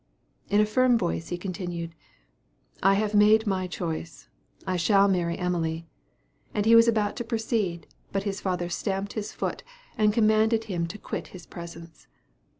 In 0.49 0.59
a 0.59 0.65
firm 0.65 0.97
voice 0.97 1.27
he 1.27 1.37
continued, 1.37 1.93
"I 2.81 2.95
have 2.95 3.13
made 3.13 3.45
my 3.45 3.67
choice, 3.67 4.29
I 4.65 4.75
shall 4.75 5.07
marry 5.07 5.37
Emily;" 5.37 5.85
and 6.55 6.65
he 6.65 6.73
was 6.75 6.87
about 6.87 7.15
to 7.17 7.23
proceed, 7.23 7.85
but 8.11 8.23
his 8.23 8.41
father 8.41 8.67
stamped 8.67 9.13
his 9.13 9.31
foot, 9.31 9.61
and 9.95 10.11
commanded 10.11 10.63
him 10.63 10.87
to 10.87 10.97
quit 10.97 11.27
his 11.37 11.45
presence. 11.45 12.07